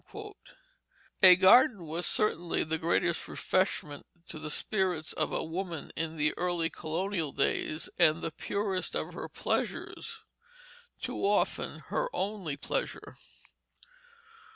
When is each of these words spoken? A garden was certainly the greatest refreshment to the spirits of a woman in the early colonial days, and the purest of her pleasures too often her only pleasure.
A 1.21 1.35
garden 1.35 1.85
was 1.85 2.07
certainly 2.07 2.63
the 2.63 2.79
greatest 2.79 3.27
refreshment 3.27 4.07
to 4.29 4.39
the 4.39 4.49
spirits 4.49 5.13
of 5.13 5.31
a 5.31 5.43
woman 5.43 5.91
in 5.95 6.17
the 6.17 6.35
early 6.39 6.71
colonial 6.71 7.31
days, 7.31 7.87
and 7.99 8.23
the 8.23 8.31
purest 8.31 8.95
of 8.95 9.13
her 9.13 9.29
pleasures 9.29 10.23
too 11.03 11.17
often 11.23 11.81
her 11.89 12.09
only 12.13 12.57
pleasure. 12.57 13.15